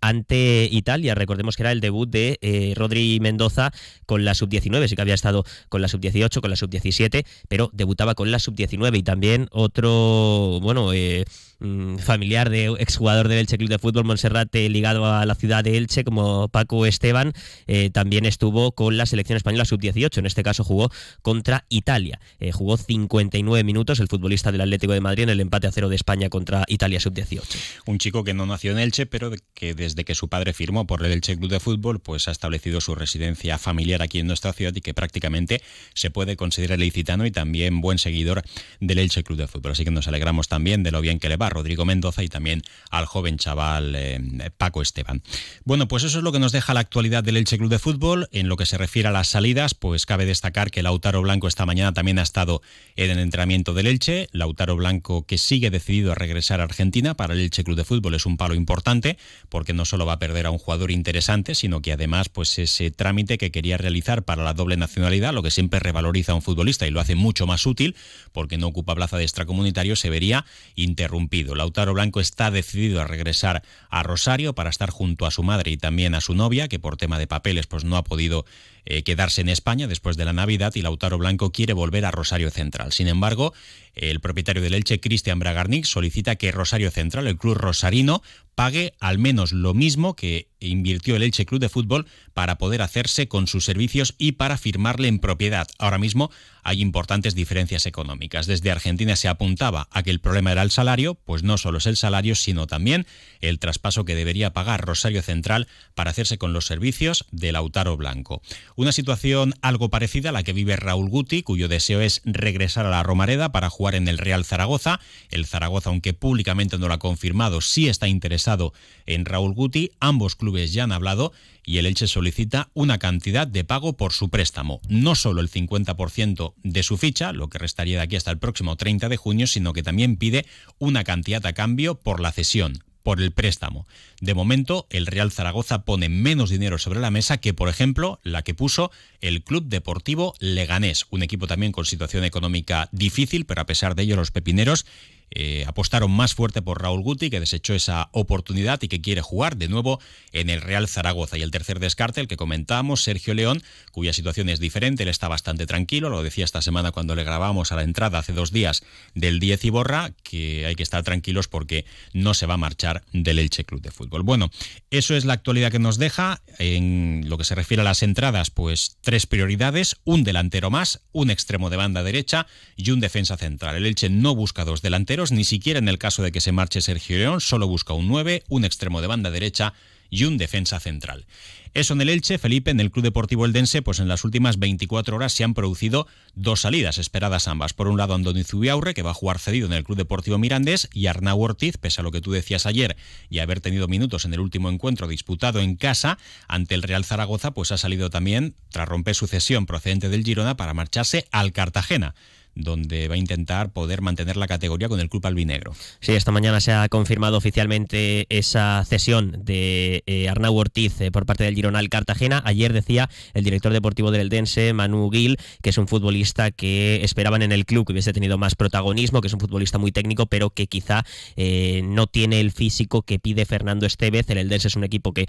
ante 0.00 0.68
Italia. 0.70 1.14
Recordemos 1.14 1.56
que 1.56 1.62
era 1.62 1.72
el 1.72 1.80
debut 1.80 2.08
de 2.08 2.38
eh, 2.42 2.72
Rodri 2.76 3.20
Mendoza 3.20 3.72
con 4.06 4.24
la 4.24 4.34
sub-19, 4.34 4.88
sí 4.88 4.96
que 4.96 5.02
había 5.02 5.14
estado 5.14 5.44
con 5.68 5.80
la 5.80 5.88
sub-18, 5.88 6.40
con 6.40 6.50
la 6.50 6.56
sub-17, 6.56 7.24
pero 7.48 7.70
debutaba 7.72 8.14
con 8.14 8.30
la 8.30 8.38
sub-19 8.38 8.98
y 8.98 9.02
también 9.02 9.48
otro, 9.52 10.58
bueno, 10.60 10.92
eh, 10.92 11.24
mm, 11.60 11.96
familiar 11.96 12.50
de 12.50 12.66
exjugador 12.78 13.28
del 13.28 13.38
Elche 13.38 13.56
Club 13.56 13.70
de 13.70 13.78
Fútbol, 13.78 14.04
Monserrate, 14.04 14.68
ligado 14.68 15.06
a 15.06 15.24
la 15.24 15.34
ciudad 15.34 15.64
de 15.64 15.78
Elche, 15.78 16.04
como 16.04 16.48
Paco 16.48 16.84
Esteban, 16.84 17.32
eh, 17.66 17.90
también 17.90 18.26
estuvo 18.26 18.72
con 18.72 18.96
la 18.96 19.06
selección 19.06 19.36
española 19.36 19.64
sub-18, 19.64 20.18
en 20.18 20.26
este 20.26 20.42
caso 20.42 20.64
jugó 20.64 20.90
contra 21.22 21.64
Italia. 21.68 22.20
jugó 22.52 22.76
59 22.76 23.64
minutos 23.64 24.00
el 24.00 24.08
futbolista 24.08 24.52
del 24.52 24.60
Atlético 24.60 24.92
de 24.92 25.00
Madrid 25.00 25.24
en 25.24 25.30
el 25.30 25.40
empate 25.40 25.66
a 25.66 25.72
cero 25.72 25.88
de 25.88 25.96
España 25.96 26.28
contra 26.28 26.64
Italia 26.68 27.00
sub-18. 27.00 27.42
Un 27.86 27.98
chico 27.98 28.22
que 28.22 28.34
no 28.34 28.44
nació 28.44 28.72
en 28.72 28.78
Elche, 28.78 29.06
pero 29.06 29.30
que 29.54 29.74
desde 29.74 29.94
de 29.94 30.04
que 30.04 30.14
su 30.14 30.28
padre 30.28 30.52
firmó 30.52 30.86
por 30.86 31.04
el 31.04 31.12
Elche 31.12 31.36
Club 31.36 31.50
de 31.50 31.60
Fútbol, 31.60 32.00
pues 32.00 32.28
ha 32.28 32.32
establecido 32.32 32.80
su 32.80 32.94
residencia 32.94 33.58
familiar 33.58 34.02
aquí 34.02 34.18
en 34.18 34.26
nuestra 34.26 34.52
ciudad 34.52 34.74
y 34.74 34.80
que 34.80 34.94
prácticamente 34.94 35.62
se 35.94 36.10
puede 36.10 36.36
considerar 36.36 36.78
licitano 36.78 37.26
y 37.26 37.30
también 37.30 37.80
buen 37.80 37.98
seguidor 37.98 38.42
del 38.80 38.98
Elche 38.98 39.22
Club 39.22 39.38
de 39.38 39.48
Fútbol. 39.48 39.72
Así 39.72 39.84
que 39.84 39.90
nos 39.90 40.08
alegramos 40.08 40.48
también 40.48 40.82
de 40.82 40.90
lo 40.90 41.00
bien 41.00 41.18
que 41.18 41.28
le 41.28 41.36
va 41.36 41.43
a 41.46 41.50
Rodrigo 41.50 41.84
Mendoza 41.84 42.22
y 42.22 42.28
también 42.28 42.62
al 42.90 43.06
joven 43.06 43.38
chaval 43.38 43.94
eh, 43.96 44.50
Paco 44.56 44.82
Esteban. 44.82 45.22
Bueno, 45.64 45.88
pues 45.88 46.04
eso 46.04 46.18
es 46.18 46.24
lo 46.24 46.32
que 46.32 46.38
nos 46.38 46.52
deja 46.52 46.74
la 46.74 46.80
actualidad 46.80 47.24
del 47.24 47.36
Elche 47.36 47.58
Club 47.58 47.70
de 47.70 47.78
Fútbol. 47.78 48.28
En 48.32 48.48
lo 48.48 48.56
que 48.56 48.66
se 48.66 48.78
refiere 48.78 49.08
a 49.08 49.12
las 49.12 49.28
salidas, 49.28 49.74
pues 49.74 50.06
cabe 50.06 50.26
destacar 50.26 50.70
que 50.70 50.82
Lautaro 50.82 51.22
Blanco 51.22 51.48
esta 51.48 51.66
mañana 51.66 51.92
también 51.92 52.18
ha 52.18 52.22
estado 52.22 52.62
en 52.96 53.10
el 53.10 53.18
entrenamiento 53.18 53.74
del 53.74 53.86
Elche. 53.86 54.28
Lautaro 54.32 54.76
Blanco 54.76 55.26
que 55.26 55.38
sigue 55.38 55.70
decidido 55.70 56.12
a 56.12 56.14
regresar 56.14 56.60
a 56.60 56.64
Argentina 56.64 57.14
para 57.14 57.34
el 57.34 57.40
Elche 57.40 57.64
Club 57.64 57.76
de 57.76 57.84
Fútbol 57.84 58.14
es 58.14 58.26
un 58.26 58.36
palo 58.36 58.54
importante 58.54 59.18
porque 59.48 59.72
no 59.72 59.84
solo 59.84 60.06
va 60.06 60.14
a 60.14 60.18
perder 60.18 60.46
a 60.46 60.50
un 60.50 60.58
jugador 60.58 60.90
interesante, 60.90 61.54
sino 61.54 61.82
que 61.82 61.92
además 61.92 62.28
pues 62.28 62.58
ese 62.58 62.90
trámite 62.90 63.38
que 63.38 63.50
quería 63.50 63.76
realizar 63.76 64.22
para 64.22 64.44
la 64.44 64.54
doble 64.54 64.76
nacionalidad, 64.76 65.32
lo 65.32 65.42
que 65.42 65.50
siempre 65.50 65.80
revaloriza 65.80 66.32
a 66.32 66.34
un 66.34 66.42
futbolista 66.42 66.86
y 66.86 66.90
lo 66.90 67.00
hace 67.00 67.14
mucho 67.14 67.46
más 67.46 67.66
útil 67.66 67.96
porque 68.32 68.58
no 68.58 68.66
ocupa 68.68 68.94
plaza 68.94 69.16
de 69.16 69.24
extracomunitario, 69.24 69.96
se 69.96 70.10
vería 70.10 70.44
interrumpido. 70.74 71.33
Lautaro 71.42 71.94
Blanco 71.94 72.20
está 72.20 72.50
decidido 72.50 73.00
a 73.00 73.06
regresar 73.06 73.62
a 73.90 74.02
Rosario 74.04 74.54
para 74.54 74.70
estar 74.70 74.90
junto 74.90 75.26
a 75.26 75.32
su 75.32 75.42
madre 75.42 75.72
y 75.72 75.76
también 75.76 76.14
a 76.14 76.20
su 76.20 76.34
novia, 76.34 76.68
que 76.68 76.78
por 76.78 76.96
tema 76.96 77.18
de 77.18 77.26
papeles 77.26 77.66
pues 77.66 77.84
no 77.84 77.96
ha 77.96 78.04
podido 78.04 78.44
eh, 78.86 79.02
quedarse 79.02 79.40
en 79.40 79.48
España 79.48 79.86
después 79.86 80.16
de 80.16 80.24
la 80.24 80.32
Navidad 80.32 80.72
y 80.74 80.82
Lautaro 80.82 81.18
Blanco 81.18 81.52
quiere 81.52 81.72
volver 81.72 82.04
a 82.04 82.10
Rosario 82.10 82.50
Central. 82.50 82.92
Sin 82.92 83.08
embargo, 83.08 83.52
el 83.94 84.20
propietario 84.20 84.62
del 84.62 84.74
Elche, 84.74 85.00
Cristian 85.00 85.38
Bragarnik, 85.38 85.84
solicita 85.84 86.36
que 86.36 86.52
Rosario 86.52 86.90
Central, 86.90 87.26
el 87.26 87.38
club 87.38 87.54
rosarino, 87.54 88.22
pague 88.54 88.94
al 89.00 89.18
menos 89.18 89.52
lo 89.52 89.74
mismo 89.74 90.14
que 90.14 90.48
invirtió 90.60 91.16
el 91.16 91.22
Elche 91.22 91.44
Club 91.44 91.60
de 91.60 91.68
Fútbol 91.68 92.06
para 92.32 92.56
poder 92.56 92.82
hacerse 92.82 93.28
con 93.28 93.46
sus 93.46 93.64
servicios 93.64 94.14
y 94.18 94.32
para 94.32 94.56
firmarle 94.56 95.08
en 95.08 95.18
propiedad. 95.18 95.68
Ahora 95.78 95.98
mismo 95.98 96.30
hay 96.62 96.80
importantes 96.80 97.34
diferencias 97.34 97.86
económicas. 97.86 98.46
Desde 98.46 98.70
Argentina 98.70 99.16
se 99.16 99.28
apuntaba 99.28 99.88
a 99.90 100.02
que 100.02 100.10
el 100.10 100.20
problema 100.20 100.52
era 100.52 100.62
el 100.62 100.70
salario, 100.70 101.14
pues 101.14 101.42
no 101.42 101.58
solo 101.58 101.78
es 101.78 101.86
el 101.86 101.96
salario, 101.96 102.34
sino 102.34 102.66
también 102.66 103.06
el 103.40 103.58
traspaso 103.58 104.04
que 104.04 104.14
debería 104.14 104.52
pagar 104.52 104.80
Rosario 104.84 105.22
Central 105.22 105.68
para 105.94 106.10
hacerse 106.10 106.38
con 106.38 106.52
los 106.52 106.66
servicios 106.66 107.26
de 107.30 107.52
Lautaro 107.52 107.96
Blanco. 107.96 108.40
Una 108.76 108.90
situación 108.90 109.54
algo 109.62 109.88
parecida 109.88 110.30
a 110.30 110.32
la 110.32 110.42
que 110.42 110.52
vive 110.52 110.74
Raúl 110.74 111.08
Guti, 111.08 111.44
cuyo 111.44 111.68
deseo 111.68 112.00
es 112.00 112.22
regresar 112.24 112.86
a 112.86 112.90
la 112.90 113.04
Romareda 113.04 113.52
para 113.52 113.70
jugar 113.70 113.94
en 113.94 114.08
el 114.08 114.18
Real 114.18 114.44
Zaragoza. 114.44 114.98
El 115.30 115.46
Zaragoza, 115.46 115.90
aunque 115.90 116.12
públicamente 116.12 116.76
no 116.76 116.88
lo 116.88 116.94
ha 116.94 116.98
confirmado, 116.98 117.60
sí 117.60 117.86
está 117.86 118.08
interesado 118.08 118.72
en 119.06 119.26
Raúl 119.26 119.54
Guti. 119.54 119.92
Ambos 120.00 120.34
clubes 120.34 120.72
ya 120.72 120.82
han 120.82 120.90
hablado 120.90 121.32
y 121.64 121.78
el 121.78 121.86
Elche 121.86 122.08
solicita 122.08 122.70
una 122.74 122.98
cantidad 122.98 123.46
de 123.46 123.62
pago 123.62 123.96
por 123.96 124.12
su 124.12 124.28
préstamo. 124.28 124.80
No 124.88 125.14
solo 125.14 125.40
el 125.40 125.52
50% 125.52 126.54
de 126.64 126.82
su 126.82 126.98
ficha, 126.98 127.32
lo 127.32 127.48
que 127.48 127.58
restaría 127.58 127.98
de 127.98 128.02
aquí 128.02 128.16
hasta 128.16 128.32
el 128.32 128.38
próximo 128.38 128.74
30 128.74 129.08
de 129.08 129.16
junio, 129.16 129.46
sino 129.46 129.72
que 129.72 129.84
también 129.84 130.16
pide 130.16 130.46
una 130.78 131.04
cantidad 131.04 131.46
a 131.46 131.52
cambio 131.52 131.94
por 131.94 132.18
la 132.18 132.32
cesión 132.32 132.82
por 133.04 133.20
el 133.20 133.30
préstamo. 133.30 133.86
De 134.20 134.34
momento, 134.34 134.86
el 134.90 135.06
Real 135.06 135.30
Zaragoza 135.30 135.84
pone 135.84 136.08
menos 136.08 136.50
dinero 136.50 136.78
sobre 136.78 136.98
la 136.98 137.12
mesa 137.12 137.36
que, 137.36 137.54
por 137.54 137.68
ejemplo, 137.68 138.18
la 138.24 138.42
que 138.42 138.54
puso 138.54 138.90
el 139.20 139.44
Club 139.44 139.66
Deportivo 139.66 140.34
Leganés, 140.40 141.06
un 141.10 141.22
equipo 141.22 141.46
también 141.46 141.70
con 141.70 141.84
situación 141.84 142.24
económica 142.24 142.88
difícil, 142.90 143.44
pero 143.44 143.60
a 143.60 143.66
pesar 143.66 143.94
de 143.94 144.04
ello 144.04 144.16
los 144.16 144.30
pepineros 144.30 144.86
eh, 145.30 145.64
apostaron 145.66 146.10
más 146.10 146.34
fuerte 146.34 146.62
por 146.62 146.82
Raúl 146.82 147.02
Guti, 147.02 147.30
que 147.30 147.40
desechó 147.40 147.74
esa 147.74 148.08
oportunidad 148.12 148.82
y 148.82 148.88
que 148.88 149.00
quiere 149.00 149.20
jugar 149.20 149.56
de 149.56 149.68
nuevo 149.68 150.00
en 150.32 150.50
el 150.50 150.60
Real 150.60 150.88
Zaragoza. 150.88 151.36
Y 151.36 151.42
el 151.42 151.50
tercer 151.50 151.80
descarte, 151.80 152.20
el 152.20 152.28
que 152.28 152.36
comentábamos, 152.36 153.02
Sergio 153.02 153.34
León, 153.34 153.62
cuya 153.92 154.12
situación 154.12 154.48
es 154.48 154.60
diferente, 154.60 155.02
él 155.02 155.08
está 155.08 155.28
bastante 155.28 155.66
tranquilo, 155.66 156.08
lo 156.08 156.22
decía 156.22 156.44
esta 156.44 156.62
semana 156.62 156.92
cuando 156.92 157.14
le 157.14 157.24
grabamos 157.24 157.72
a 157.72 157.76
la 157.76 157.82
entrada 157.82 158.18
hace 158.18 158.32
dos 158.32 158.52
días 158.52 158.82
del 159.14 159.40
10 159.40 159.64
Iborra, 159.64 160.12
que 160.22 160.66
hay 160.66 160.74
que 160.74 160.82
estar 160.82 161.02
tranquilos 161.02 161.48
porque 161.48 161.84
no 162.12 162.34
se 162.34 162.46
va 162.46 162.54
a 162.54 162.58
marchar 162.58 163.04
del 163.12 163.38
Elche 163.38 163.64
Club 163.64 163.80
de 163.80 163.90
Fútbol. 163.90 164.22
Bueno, 164.22 164.50
eso 164.90 165.16
es 165.16 165.24
la 165.24 165.34
actualidad 165.34 165.70
que 165.70 165.78
nos 165.78 165.98
deja. 165.98 166.42
En 166.58 167.28
lo 167.28 167.38
que 167.38 167.44
se 167.44 167.54
refiere 167.54 167.80
a 167.80 167.84
las 167.84 168.02
entradas, 168.02 168.50
pues 168.50 168.98
tres 169.00 169.26
prioridades, 169.26 169.96
un 170.04 170.24
delantero 170.24 170.70
más, 170.70 171.00
un 171.12 171.30
extremo 171.30 171.70
de 171.70 171.76
banda 171.76 172.02
derecha 172.02 172.46
y 172.76 172.90
un 172.90 173.00
defensa 173.00 173.36
central. 173.36 173.76
El 173.76 173.86
Elche 173.86 174.08
no 174.08 174.34
busca 174.34 174.64
dos 174.64 174.82
delanteros, 174.82 175.13
ni 175.30 175.44
siquiera 175.44 175.78
en 175.78 175.88
el 175.88 175.98
caso 175.98 176.22
de 176.22 176.32
que 176.32 176.40
se 176.40 176.52
marche 176.52 176.80
Sergio 176.80 177.16
León, 177.16 177.40
solo 177.40 177.66
busca 177.66 177.94
un 177.94 178.08
9, 178.08 178.44
un 178.48 178.64
extremo 178.64 179.00
de 179.00 179.06
banda 179.06 179.30
derecha 179.30 179.74
y 180.10 180.24
un 180.24 180.38
defensa 180.38 180.80
central. 180.80 181.26
Eso 181.72 181.94
en 181.94 182.00
el 182.00 182.08
Elche, 182.08 182.38
Felipe, 182.38 182.70
en 182.70 182.78
el 182.78 182.92
Club 182.92 183.04
Deportivo 183.04 183.44
Eldense, 183.44 183.82
pues 183.82 183.98
en 183.98 184.06
las 184.06 184.22
últimas 184.22 184.60
24 184.60 185.16
horas 185.16 185.32
se 185.32 185.42
han 185.42 185.54
producido 185.54 186.06
dos 186.36 186.60
salidas, 186.60 186.98
esperadas 186.98 187.48
ambas. 187.48 187.72
Por 187.72 187.88
un 187.88 187.96
lado, 187.96 188.14
Andoni 188.14 188.44
Zubiaurre, 188.44 188.94
que 188.94 189.02
va 189.02 189.10
a 189.10 189.14
jugar 189.14 189.40
cedido 189.40 189.66
en 189.66 189.72
el 189.72 189.82
Club 189.82 189.98
Deportivo 189.98 190.38
Mirandés, 190.38 190.88
y 190.92 191.06
Arnau 191.06 191.42
Ortiz, 191.42 191.76
pese 191.76 192.00
a 192.00 192.04
lo 192.04 192.12
que 192.12 192.20
tú 192.20 192.30
decías 192.30 192.66
ayer 192.66 192.96
y 193.28 193.40
haber 193.40 193.60
tenido 193.60 193.88
minutos 193.88 194.24
en 194.24 194.34
el 194.34 194.40
último 194.40 194.70
encuentro 194.70 195.08
disputado 195.08 195.58
en 195.58 195.74
casa 195.74 196.16
ante 196.46 196.76
el 196.76 196.82
Real 196.82 197.04
Zaragoza, 197.04 197.50
pues 197.50 197.72
ha 197.72 197.76
salido 197.76 198.08
también, 198.08 198.54
tras 198.70 198.88
romper 198.88 199.16
su 199.16 199.26
cesión 199.26 199.66
procedente 199.66 200.08
del 200.08 200.22
Girona, 200.22 200.56
para 200.56 200.74
marcharse 200.74 201.26
al 201.32 201.52
Cartagena 201.52 202.14
donde 202.54 203.08
va 203.08 203.14
a 203.14 203.18
intentar 203.18 203.72
poder 203.72 204.00
mantener 204.00 204.36
la 204.36 204.46
categoría 204.46 204.88
con 204.88 205.00
el 205.00 205.08
club 205.08 205.26
albinegro. 205.26 205.72
Sí, 206.00 206.12
esta 206.12 206.32
mañana 206.32 206.60
se 206.60 206.72
ha 206.72 206.88
confirmado 206.88 207.36
oficialmente 207.36 208.26
esa 208.28 208.84
cesión 208.86 209.44
de 209.44 210.02
eh, 210.06 210.28
Arnau 210.28 210.56
Ortiz 210.56 211.00
eh, 211.00 211.10
por 211.10 211.26
parte 211.26 211.44
del 211.44 211.54
Gironal 211.54 211.88
Cartagena. 211.88 212.42
Ayer 212.44 212.72
decía 212.72 213.08
el 213.34 213.44
director 213.44 213.72
deportivo 213.72 214.10
del 214.10 214.22
Eldense, 214.22 214.72
Manu 214.72 215.10
Gil, 215.10 215.38
que 215.62 215.70
es 215.70 215.78
un 215.78 215.88
futbolista 215.88 216.50
que 216.50 217.02
esperaban 217.02 217.42
en 217.42 217.52
el 217.52 217.66
club 217.66 217.86
que 217.86 217.92
hubiese 217.92 218.12
tenido 218.12 218.38
más 218.38 218.54
protagonismo, 218.54 219.20
que 219.20 219.28
es 219.28 219.34
un 219.34 219.40
futbolista 219.40 219.78
muy 219.78 219.92
técnico, 219.92 220.26
pero 220.26 220.50
que 220.50 220.66
quizá 220.66 221.04
eh, 221.36 221.82
no 221.84 222.06
tiene 222.06 222.40
el 222.40 222.52
físico 222.52 223.02
que 223.02 223.18
pide 223.18 223.46
Fernando 223.46 223.86
Estevez. 223.86 224.30
El 224.30 224.38
Eldense 224.38 224.68
es 224.68 224.76
un 224.76 224.84
equipo 224.84 225.12
que 225.12 225.26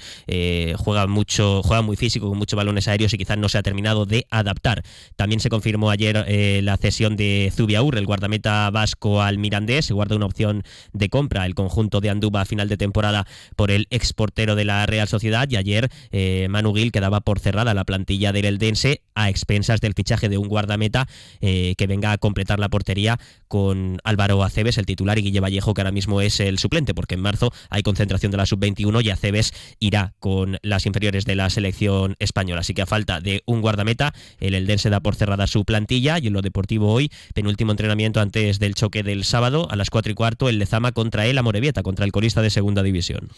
juega 0.77 1.07
mucho, 1.07 1.61
juega 1.63 1.81
muy 1.81 1.95
físico, 1.95 2.29
con 2.29 2.37
muchos 2.37 2.57
balones 2.57 2.87
aéreos 2.87 3.13
y 3.13 3.17
quizás 3.17 3.37
no 3.37 3.49
se 3.49 3.57
ha 3.57 3.63
terminado 3.63 4.05
de 4.05 4.25
adaptar. 4.29 4.83
También 5.15 5.39
se 5.39 5.49
confirmó 5.49 5.89
ayer 5.89 6.25
la 6.63 6.77
cesión 6.77 7.14
de 7.15 7.51
Zubiaur, 7.55 7.97
el 7.97 8.05
guardameta 8.05 8.69
vasco 8.71 9.21
al 9.21 9.37
Mirandés. 9.37 9.85
Se 9.85 9.93
guarda 9.93 10.15
una 10.15 10.25
opción 10.25 10.63
de 10.93 11.09
compra 11.09 11.45
el 11.45 11.55
conjunto 11.55 12.01
de 12.01 12.09
Anduba 12.09 12.41
a 12.41 12.45
final 12.45 12.69
de 12.69 12.77
temporada 12.77 13.25
por 13.55 13.71
el 13.71 13.87
exportero 13.89 14.55
de 14.55 14.65
la 14.65 14.85
Real 14.85 15.07
Sociedad. 15.07 15.47
Y 15.49 15.55
ayer 15.55 15.89
eh, 16.11 16.47
Manu 16.49 16.73
Gil 16.73 16.91
quedaba 16.91 17.21
por 17.21 17.39
cerrada 17.39 17.73
la 17.73 17.83
plantilla 17.83 18.31
del 18.31 18.45
Eldense 18.45 19.01
a 19.15 19.29
expensas 19.29 19.81
del 19.81 19.93
fichaje 19.93 20.29
de 20.29 20.37
un 20.37 20.47
guardameta 20.47 21.07
eh, 21.41 21.75
que 21.77 21.87
venga 21.87 22.11
a 22.11 22.17
completar 22.17 22.59
la 22.59 22.69
portería 22.69 23.19
con 23.47 23.99
Álvaro 24.03 24.43
Aceves, 24.43 24.77
el 24.77 24.85
titular, 24.85 25.17
y 25.17 25.23
Guille 25.23 25.39
Vallejo, 25.39 25.73
que 25.73 25.81
ahora 25.81 25.91
mismo 25.91 26.21
es 26.21 26.39
el 26.39 26.59
suplente, 26.59 26.93
porque 26.93 27.15
en 27.15 27.21
marzo 27.21 27.51
hay 27.69 27.83
concentración 27.83 28.31
de 28.31 28.37
la 28.37 28.45
sub-21 28.45 29.03
y 29.03 29.09
Aceves 29.09 29.53
irá 29.79 30.13
con 30.19 30.57
las 30.61 30.85
inferiores 30.85 31.25
de 31.25 31.35
la 31.35 31.49
selección 31.49 32.15
española. 32.19 32.61
Así 32.61 32.73
que 32.73 32.81
a 32.81 32.85
falta 32.85 33.21
de 33.21 33.43
un 33.45 33.61
guardameta, 33.61 34.13
el 34.39 34.55
Eldense 34.55 34.89
da 34.89 34.99
por 34.99 35.15
cerrada 35.15 35.47
su 35.47 35.65
plantilla 35.65 36.19
y 36.19 36.27
en 36.27 36.33
lo 36.33 36.41
deportivo 36.41 36.91
hoy, 36.91 37.04
penúltimo 37.33 37.71
entrenamiento 37.71 38.19
antes 38.19 38.59
del 38.59 38.75
choque 38.75 39.03
del 39.03 39.23
sábado, 39.23 39.67
a 39.69 39.75
las 39.75 39.89
4 39.89 40.11
y 40.11 40.15
cuarto, 40.15 40.49
el 40.49 40.59
Lezama 40.59 40.91
contra 40.91 41.25
el 41.25 41.37
Amorebieta, 41.37 41.83
contra 41.83 42.05
el 42.05 42.11
colista 42.11 42.41
de 42.41 42.49
segunda 42.49 42.83
división. 42.83 43.29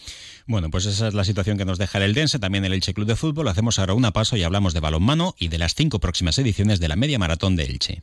Bueno, 0.46 0.70
pues 0.70 0.86
esa 0.86 1.08
es 1.08 1.14
la 1.14 1.24
situación 1.24 1.58
que 1.58 1.64
nos 1.64 1.78
deja 1.78 1.98
el 1.98 2.04
Eldense, 2.04 2.38
también 2.38 2.64
el 2.64 2.72
Elche 2.72 2.94
Club 2.94 3.06
de 3.06 3.16
Fútbol. 3.16 3.48
Hacemos 3.48 3.78
ahora 3.78 3.94
una 3.94 4.12
paso 4.12 4.36
y 4.36 4.42
hablamos 4.42 4.74
de 4.74 4.80
balonmano 4.80 5.34
y 5.38 5.48
de 5.48 5.58
las 5.58 5.74
cinco 5.74 6.00
próximas 6.00 6.38
ediciones 6.38 6.80
de 6.80 6.88
la 6.88 6.96
Media 6.96 7.18
Maratón 7.18 7.56
de 7.56 7.64
Elche. 7.64 8.02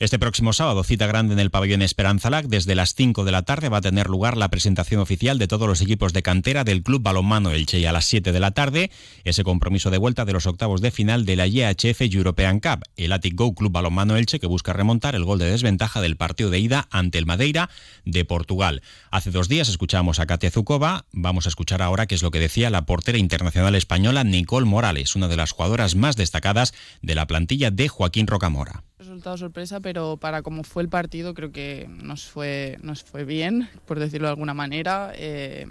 Este 0.00 0.18
próximo 0.18 0.54
sábado, 0.54 0.82
cita 0.82 1.06
grande 1.06 1.34
en 1.34 1.40
el 1.40 1.50
pabellón 1.50 1.82
Esperanzalac, 1.82 2.46
desde 2.46 2.74
las 2.74 2.94
5 2.94 3.26
de 3.26 3.32
la 3.32 3.42
tarde 3.42 3.68
va 3.68 3.76
a 3.76 3.82
tener 3.82 4.08
lugar 4.08 4.38
la 4.38 4.48
presentación 4.48 4.98
oficial 4.98 5.38
de 5.38 5.46
todos 5.46 5.68
los 5.68 5.82
equipos 5.82 6.14
de 6.14 6.22
cantera 6.22 6.64
del 6.64 6.82
Club 6.82 7.02
Balonmano 7.02 7.50
Elche 7.50 7.80
y 7.80 7.84
a 7.84 7.92
las 7.92 8.06
7 8.06 8.32
de 8.32 8.40
la 8.40 8.52
tarde 8.52 8.90
ese 9.24 9.44
compromiso 9.44 9.90
de 9.90 9.98
vuelta 9.98 10.24
de 10.24 10.32
los 10.32 10.46
octavos 10.46 10.80
de 10.80 10.90
final 10.90 11.26
de 11.26 11.36
la 11.36 11.46
IHF 11.46 12.00
European 12.00 12.60
Cup, 12.60 12.82
el 12.96 13.12
Atic 13.12 13.34
Go 13.34 13.54
Club 13.54 13.72
Balonmano 13.72 14.16
Elche 14.16 14.40
que 14.40 14.46
busca 14.46 14.72
remontar 14.72 15.14
el 15.14 15.24
gol 15.26 15.38
de 15.38 15.50
desventaja 15.50 16.00
del 16.00 16.16
partido 16.16 16.48
de 16.48 16.60
ida 16.60 16.88
ante 16.90 17.18
el 17.18 17.26
Madeira 17.26 17.68
de 18.06 18.24
Portugal. 18.24 18.80
Hace 19.10 19.30
dos 19.30 19.50
días 19.50 19.68
escuchamos 19.68 20.18
a 20.18 20.24
Katia 20.24 20.50
Zukova, 20.50 21.04
vamos 21.12 21.44
a 21.44 21.50
escuchar 21.50 21.82
ahora 21.82 22.06
qué 22.06 22.14
es 22.14 22.22
lo 22.22 22.30
que 22.30 22.40
decía 22.40 22.70
la 22.70 22.86
portera 22.86 23.18
internacional 23.18 23.74
española 23.74 24.24
Nicole 24.24 24.64
Morales, 24.64 25.14
una 25.14 25.28
de 25.28 25.36
las 25.36 25.52
jugadoras 25.52 25.94
más 25.94 26.16
destacadas 26.16 26.72
de 27.02 27.14
la 27.14 27.26
plantilla 27.26 27.70
de 27.70 27.88
Joaquín 27.88 28.26
Rocamora. 28.26 28.84
Resultado 29.20 29.36
sorpresa, 29.36 29.80
pero 29.80 30.16
para 30.16 30.40
como 30.40 30.64
fue 30.64 30.82
el 30.82 30.88
partido 30.88 31.34
creo 31.34 31.52
que 31.52 31.86
nos 31.90 32.24
fue, 32.24 32.78
nos 32.80 33.04
fue 33.04 33.26
bien, 33.26 33.68
por 33.84 33.98
decirlo 33.98 34.28
de 34.28 34.30
alguna 34.30 34.54
manera. 34.54 35.12
Eh, 35.14 35.66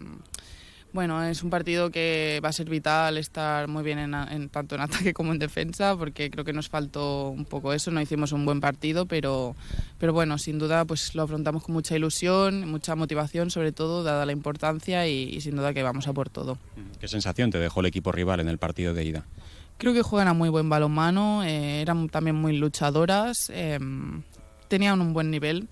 bueno, 0.94 1.24
es 1.24 1.42
un 1.42 1.50
partido 1.50 1.90
que 1.90 2.40
va 2.46 2.50
a 2.50 2.54
ser 2.54 2.70
vital 2.70 3.18
estar 3.18 3.68
muy 3.68 3.82
bien 3.82 3.98
en, 3.98 4.50
tanto 4.50 4.76
en 4.76 4.82
ataque 4.82 5.16
como 5.16 5.32
en 5.32 5.40
defensa, 5.40 5.98
porque 5.98 6.30
creo 6.30 6.46
que 6.46 6.54
nos 6.54 6.70
faltó 6.70 7.30
un 7.30 7.46
poco 7.46 7.74
eso, 7.74 7.90
no 7.90 8.00
hicimos 8.00 8.34
un 8.34 8.46
buen 8.46 8.62
partido, 8.62 9.08
pero, 9.08 9.56
pero 9.98 10.14
bueno, 10.14 10.38
sin 10.38 10.60
duda 10.60 10.86
pues 10.86 11.16
lo 11.16 11.24
afrontamos 11.24 11.64
con 11.64 11.74
mucha 11.74 11.96
ilusión, 11.96 12.70
mucha 12.70 12.96
motivación 12.96 13.50
sobre 13.50 13.72
todo, 13.72 14.04
dada 14.04 14.28
la 14.28 14.32
importancia 14.32 15.08
y, 15.08 15.24
y 15.24 15.42
sin 15.42 15.56
duda 15.56 15.74
que 15.74 15.82
vamos 15.82 16.08
a 16.08 16.14
por 16.14 16.30
todo. 16.30 16.60
¿Qué 17.00 17.08
sensación 17.08 17.50
te 17.50 17.58
dejó 17.58 17.80
el 17.80 17.88
equipo 17.88 18.12
rival 18.12 18.42
en 18.42 18.48
el 18.48 18.60
partido 18.60 18.94
de 18.94 19.06
ida? 19.06 19.26
Creo 19.80 19.94
que 19.94 20.02
juegan 20.04 20.28
a 20.28 20.34
muy 20.34 20.50
buen 20.50 20.70
balonmano, 20.70 21.44
eh, 21.44 21.82
eran 21.82 22.10
también 22.10 22.36
muy 22.36 22.56
luchadoras, 22.58 23.50
eh, 23.52 23.80
tenían 24.68 25.00
un 25.00 25.14
buen 25.14 25.32
nivel. 25.32 25.70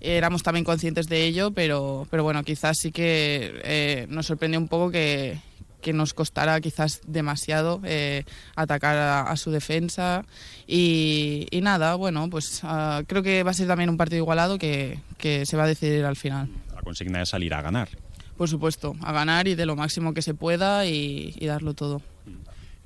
Éramos 0.00 0.44
también 0.44 0.64
conscientes 0.64 1.08
de 1.08 1.24
ello, 1.24 1.50
pero, 1.50 2.06
pero 2.08 2.22
bueno, 2.22 2.44
quizás 2.44 2.78
sí 2.78 2.92
que 2.92 3.60
eh, 3.64 4.06
nos 4.08 4.26
sorprendió 4.26 4.60
un 4.60 4.68
poco 4.68 4.92
que, 4.92 5.40
que 5.80 5.92
nos 5.92 6.14
costara 6.14 6.60
quizás 6.60 7.00
demasiado 7.08 7.80
eh, 7.84 8.24
atacar 8.54 8.96
a, 8.96 9.22
a, 9.22 9.36
su 9.36 9.50
defensa 9.50 10.24
y, 10.68 11.48
y 11.50 11.60
nada, 11.60 11.96
bueno, 11.96 12.30
pues 12.30 12.62
uh, 12.62 13.04
creo 13.08 13.24
que 13.24 13.42
va 13.42 13.50
a 13.50 13.54
ser 13.54 13.66
también 13.66 13.90
un 13.90 13.96
partido 13.96 14.18
igualado 14.22 14.56
que, 14.56 15.00
que 15.18 15.46
se 15.46 15.56
va 15.56 15.64
a 15.64 15.66
decidir 15.66 16.04
al 16.04 16.14
final. 16.14 16.48
La 16.76 16.82
consigna 16.82 17.22
es 17.22 17.30
salir 17.30 17.52
a 17.54 17.62
ganar. 17.62 17.88
Por 18.36 18.48
supuesto, 18.48 18.94
a 19.02 19.10
ganar 19.10 19.48
y 19.48 19.56
de 19.56 19.66
lo 19.66 19.74
máximo 19.74 20.14
que 20.14 20.22
se 20.22 20.32
pueda 20.34 20.86
y, 20.86 21.34
y 21.40 21.46
darlo 21.46 21.74
todo. 21.74 22.02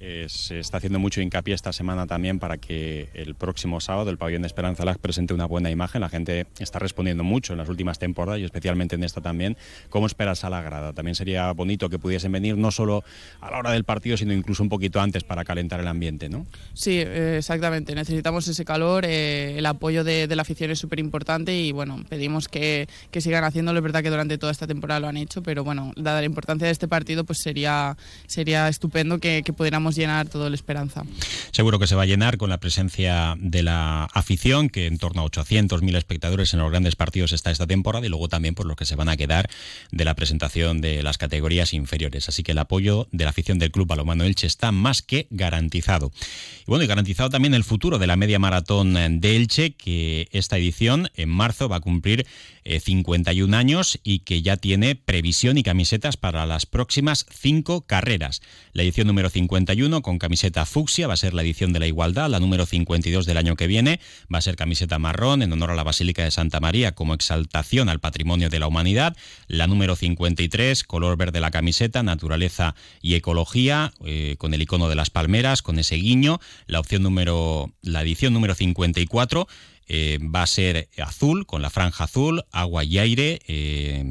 Eh, 0.05 0.27
se 0.29 0.59
está 0.59 0.79
haciendo 0.79 0.99
mucho 0.99 1.21
hincapié 1.21 1.55
esta 1.55 1.73
semana 1.73 2.09
también 2.09 2.41
para 2.41 2.59
que 2.59 3.09
el 3.15 3.37
próximo 3.37 3.81
sábado 3.81 4.11
el 4.11 4.19
pabellón 4.19 4.43
de 4.43 4.49
Esperanza 4.49 4.85
Lag 4.85 4.99
presente 4.99 5.33
una 5.33 5.47
buena 5.47 5.71
imagen. 5.71 6.01
La 6.01 6.09
gente 6.09 6.49
está 6.59 6.81
respondiendo 6.81 7.23
mucho 7.23 7.53
en 7.53 7.61
las 7.61 7.69
últimas 7.69 8.01
temporadas 8.01 8.41
y 8.41 8.45
especialmente 8.45 8.97
en 8.97 9.05
esta 9.05 9.21
también. 9.21 9.57
¿Cómo 9.91 10.07
esperas 10.07 10.43
a 10.43 10.51
la 10.51 10.61
grada? 10.61 10.93
También 10.93 11.15
sería 11.15 11.53
bonito 11.53 11.89
que 11.89 12.01
pudiesen 12.01 12.33
venir 12.33 12.59
no 12.59 12.73
solo 12.73 13.05
a 13.41 13.53
la 13.53 13.59
hora 13.61 13.71
del 13.71 13.85
partido, 13.85 14.17
sino 14.17 14.33
incluso 14.33 14.65
un 14.65 14.69
poquito 14.69 15.01
antes 15.01 15.23
para 15.23 15.45
calentar 15.45 15.79
el 15.79 15.87
ambiente, 15.87 16.29
¿no? 16.29 16.47
Sí, 16.75 16.99
eh, 16.99 17.37
exactamente. 17.39 17.95
Necesitamos 17.95 18.49
ese 18.49 18.65
calor. 18.65 19.05
Eh, 19.07 19.57
el 19.57 19.67
apoyo 19.67 20.03
de, 20.03 20.27
la 20.27 20.43
afición 20.43 20.73
es 20.73 20.81
súper 20.81 20.99
importante 20.99 21.55
y 21.55 21.71
bueno, 21.71 22.05
pedimos 22.09 22.49
que, 22.49 22.89
que, 23.13 23.21
sigan 23.21 23.45
haciéndolo. 23.45 23.79
Es 23.79 23.85
verdad 23.85 24.03
que 24.03 24.11
durante 24.11 24.37
toda 24.37 24.51
esta 24.51 24.67
temporada 24.67 24.99
lo 24.99 25.07
han 25.07 25.17
hecho, 25.17 25.45
pero 25.45 25.63
bueno, 25.63 25.93
dada 25.95 26.19
la 26.19 26.27
importancia 26.27 26.67
de 26.67 26.73
este 26.73 26.89
partido, 26.89 27.23
pues 27.23 27.39
sería, 27.39 27.97
sería 28.27 28.67
estupendo 28.67 29.19
que, 29.19 29.43
que 29.45 29.53
pudiéramos 29.53 29.92
llenar 29.97 30.29
todo 30.29 30.47
el 30.47 30.55
Esperanza. 30.55 31.05
Seguro 31.51 31.79
que 31.79 31.87
se 31.87 31.95
va 31.95 32.03
a 32.03 32.07
llenar 32.07 32.39
con 32.39 32.51
la 32.51 32.59
presencia 32.59 33.35
de 33.39 33.63
la 33.63 34.05
afición, 34.13 34.69
que 34.69 34.87
en 34.87 34.99
torno 34.99 35.23
a 35.23 35.25
800.000 35.25 35.97
espectadores 35.97 36.53
en 36.53 36.61
los 36.61 36.71
grandes 36.71 36.97
partidos 36.97 37.33
está 37.33 37.51
esta 37.51 37.67
temporada, 37.67 38.07
y 38.07 38.09
luego 38.09 38.29
también 38.29 38.55
por 38.55 38.67
los 38.67 38.77
que 38.77 38.85
se 38.85 38.97
van 38.97 39.09
a 39.09 39.17
quedar 39.17 39.51
de 39.91 40.05
la 40.05 40.15
presentación 40.15 40.81
de 40.81 41.03
las 41.03 41.19
categorías 41.19 41.75
inferiores. 41.75 42.29
Así 42.29 42.43
que 42.43 42.53
el 42.53 42.59
apoyo 42.59 43.09
de 43.13 43.25
la 43.25 43.31
afición 43.31 43.59
del 43.59 43.71
Club 43.71 43.87
Balomano 43.87 44.25
Elche 44.25 44.47
está 44.47 44.73
más 44.73 45.03
que 45.03 45.27
garantizado. 45.31 46.13
Y 46.61 46.65
bueno, 46.67 46.85
y 46.85 46.87
garantizado 46.87 47.31
también 47.31 47.55
el 47.55 47.65
futuro 47.65 47.99
de 47.99 48.07
la 48.07 48.17
media 48.17 48.39
maratón 48.39 48.95
de 48.95 49.37
Elche, 49.37 49.73
que 49.73 50.29
esta 50.33 50.59
edición 50.59 51.11
en 51.15 51.29
marzo 51.29 51.69
va 51.69 51.77
a 51.77 51.81
cumplir 51.81 52.27
eh, 52.65 52.79
51 52.79 53.57
años 53.57 53.99
y 54.05 54.21
que 54.21 54.43
ya 54.43 54.57
tiene 54.57 54.95
previsión 54.95 55.59
y 55.59 55.63
camisetas 55.63 56.17
para 56.17 56.47
las 56.47 56.67
próximas 56.67 57.27
cinco 57.31 57.83
carreras. 57.83 58.41
La 58.73 58.83
edición 58.85 59.09
número 59.09 59.31
51 59.31 59.82
con 59.83 60.19
camiseta 60.19 60.65
fucsia 60.65 61.09
va 61.09 61.15
a 61.15 61.17
ser 61.17 61.35
la 61.35 61.43
edición 61.43 61.73
de 61.73 61.81
la 61.81 61.89
igualdad, 61.89 62.31
la 62.31 62.39
número 62.39 62.67
52 62.67 63.27
del 63.27 63.37
año 63.37 63.57
que 63.57 63.67
viene. 63.67 63.99
Va 64.33 64.39
a 64.39 64.41
ser 64.41 64.55
camiseta 64.55 65.01
marrón 65.01 65.43
en 65.43 65.53
honor 65.53 65.73
a 65.73 65.75
la 65.75 65.83
Basílica 65.83 66.23
de 66.23 66.31
Santa 66.31 66.61
María 66.61 66.93
como 66.95 67.15
exaltación 67.15 67.89
al 67.89 67.99
patrimonio 67.99 68.49
de 68.49 68.61
la 68.61 68.69
humanidad, 68.69 69.17
la 69.49 69.67
número 69.67 69.97
53 69.97 70.85
color 70.85 71.17
verde 71.17 71.41
la 71.41 71.51
camiseta, 71.51 72.05
naturaleza 72.05 72.77
y 73.01 73.15
ecología 73.15 73.93
eh, 74.05 74.37
con 74.39 74.55
el 74.55 74.63
icono 74.63 74.89
de 74.89 74.95
las 74.95 75.11
palmeras, 75.11 75.63
con 75.63 75.81
ese 75.81 75.97
guiño, 75.97 76.39
la 76.69 76.79
opción 76.79 77.03
número 77.03 77.73
la 77.83 78.03
edición 78.03 78.33
número 78.33 78.55
54 78.55 79.49
eh, 79.89 80.19
va 80.23 80.43
a 80.43 80.47
ser 80.47 80.89
azul, 80.99 81.45
con 81.45 81.61
la 81.61 81.71
franja 81.71 82.05
azul, 82.05 82.45
agua 82.53 82.85
y 82.85 82.99
aire, 82.99 83.41
eh, 83.49 84.05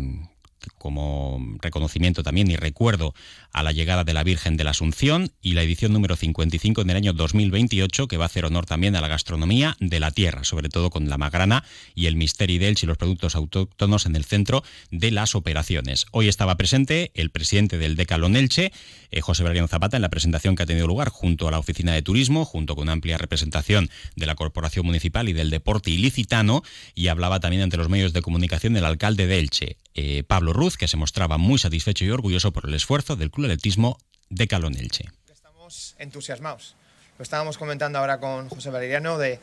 como 0.77 1.39
reconocimiento 1.62 2.24
también 2.24 2.50
y 2.50 2.56
recuerdo 2.56 3.13
a 3.53 3.63
la 3.63 3.72
llegada 3.72 4.03
de 4.03 4.13
la 4.13 4.24
Virgen 4.24 4.58
de 4.58 4.63
la 4.63 4.72
Asunción 4.72 5.32
y 5.41 5.53
la 5.53 5.63
edición 5.63 5.94
número 5.94 6.15
55 6.15 6.82
en 6.82 6.89
el 6.89 6.96
año 6.96 7.13
2028 7.13 8.08
que 8.08 8.18
va 8.18 8.25
a 8.25 8.27
hacer 8.27 8.46
honor 8.46 8.65
también 8.65 8.96
a 8.96 9.01
la 9.01 9.08
gastronomía 9.08 9.75
de 9.80 10.00
la 10.00 10.12
tierra, 10.12 10.44
sobre 10.44 10.70
todo 10.70 10.89
con 10.89 11.10
la 11.10 11.18
magrana 11.18 11.63
y 11.96 12.06
el 12.06 12.15
misteri 12.15 12.58
d'Elche 12.58 12.86
y 12.86 12.88
los 12.88 12.98
productos 12.98 13.36
autóctonos 13.36 14.06
en 14.06 14.15
el 14.15 14.25
centro 14.25 14.63
de 14.89 15.12
las 15.12 15.36
operaciones. 15.36 16.06
Hoy 16.12 16.27
estaba 16.27 16.56
presente 16.56 17.12
el 17.15 17.30
presidente 17.30 17.77
del 17.77 17.96
Decalón 17.96 18.36
Elche, 18.36 18.72
eh, 19.12 19.22
José 19.22 19.44
Valeriano 19.44 19.68
Zapata, 19.68 19.98
en 19.98 20.01
la 20.01 20.10
presentación 20.10 20.56
que 20.56 20.63
ha 20.63 20.65
tenido 20.65 20.88
lugar 20.88 21.10
junto 21.10 21.48
a 21.48 21.51
la 21.51 21.60
Oficina 21.60 21.94
de 21.94 22.01
Turismo, 22.01 22.46
junto 22.46 22.75
con 22.75 22.84
una 22.84 22.94
amplia 22.94 23.18
representación 23.18 23.89
de 24.15 24.25
la 24.25 24.36
Corporación 24.36 24.86
Municipal 24.86 25.27
y 25.30 25.34
del 25.34 25.50
Deporte 25.50 25.91
Ilicitano, 25.91 26.63
y 26.96 27.08
hablaba 27.08 27.39
también 27.39 27.63
ante 27.63 27.77
los 27.77 27.89
medios 27.89 28.13
de 28.13 28.22
comunicación 28.22 28.77
el 28.77 28.86
alcalde 28.86 29.27
de 29.27 29.39
Elche, 29.39 29.77
eh, 29.93 30.24
Pablo 30.24 30.53
Ruz, 30.53 30.77
que 30.77 30.88
se 30.88 30.98
mostraba 30.98 31.38
muy 31.38 31.60
satisfecho 31.60 32.05
y 32.05 32.10
orgulloso 32.10 32.51
por 32.51 32.67
el 32.67 32.74
esfuerzo 32.74 33.15
del 33.15 33.31
Club 33.31 33.45
Atletismo 33.45 33.98
de 34.29 34.48
Calón 34.48 34.75
Elche. 34.75 35.05
Estamos 35.31 35.95
entusiasmados. 36.00 36.75
Lo 37.17 37.24
estábamos 37.24 37.57
comentando 37.57 38.00
ahora 38.00 38.19
con 38.19 38.50
José 38.50 38.69
Valeriano 38.69 39.17
de 39.17 39.33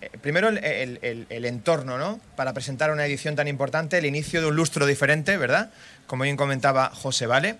eh, 0.00 0.10
primero 0.20 0.48
el, 0.48 1.44
entorno, 1.44 1.98
¿no? 1.98 2.20
Para 2.36 2.52
presentar 2.52 2.90
una 2.90 3.06
edición 3.06 3.36
tan 3.36 3.46
importante, 3.46 3.98
el 3.98 4.06
inicio 4.06 4.40
de 4.40 4.48
un 4.48 4.56
lustro 4.56 4.86
diferente, 4.86 5.36
¿verdad? 5.36 5.70
Como 6.06 6.24
bien 6.24 6.36
comentaba 6.36 6.90
José 6.90 7.26
Vale. 7.26 7.56